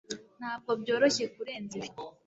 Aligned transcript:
Ntabwo 0.39 0.71
byoroshye 0.81 1.25
kurenza 1.35 1.73
ibi 1.79 1.89